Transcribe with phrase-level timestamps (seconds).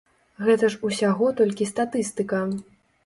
[0.45, 2.41] Гэта ж усяго толькі статыстыка.